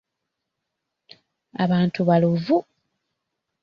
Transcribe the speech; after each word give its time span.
Abantu 1.63 1.99
baluvu. 2.07 2.57